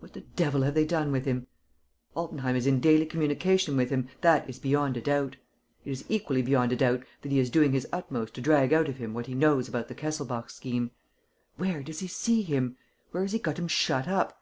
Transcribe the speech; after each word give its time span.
What 0.00 0.12
the 0.12 0.20
devil 0.36 0.60
have 0.64 0.74
they 0.74 0.84
done 0.84 1.12
with 1.12 1.24
him? 1.24 1.46
Altenheim 2.14 2.56
is 2.56 2.66
in 2.66 2.78
daily 2.78 3.06
communication 3.06 3.74
with 3.74 3.88
him: 3.88 4.06
that 4.20 4.46
is 4.46 4.58
beyond 4.58 4.98
a 4.98 5.00
doubt; 5.00 5.38
it 5.82 5.90
is 5.90 6.04
equally 6.10 6.42
beyond 6.42 6.72
a 6.72 6.76
doubt 6.76 7.04
that 7.22 7.32
he 7.32 7.38
is 7.38 7.48
doing 7.48 7.72
his 7.72 7.88
utmost 7.90 8.34
to 8.34 8.42
drag 8.42 8.74
out 8.74 8.90
of 8.90 8.98
him 8.98 9.14
what 9.14 9.28
he 9.28 9.34
knows 9.34 9.70
about 9.70 9.88
the 9.88 9.94
Kesselbach 9.94 10.50
scheme. 10.50 10.90
But 11.56 11.64
where 11.68 11.82
does 11.82 12.00
he 12.00 12.06
see 12.06 12.42
him? 12.42 12.76
Where 13.12 13.22
has 13.22 13.32
he 13.32 13.38
got 13.38 13.58
him 13.58 13.66
shut 13.66 14.06
up? 14.06 14.38